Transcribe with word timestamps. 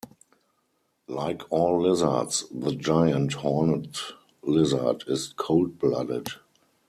Like 1.07 1.43
all 1.51 1.83
lizards, 1.83 2.45
the 2.49 2.73
giant 2.73 3.33
horned 3.33 3.95
lizard 4.41 5.03
is 5.05 5.31
cold-blooded. 5.37 6.27